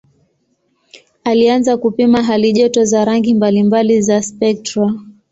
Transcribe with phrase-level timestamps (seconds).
[1.23, 4.93] Alianza kupima halijoto za rangi mbalimbali za spektra.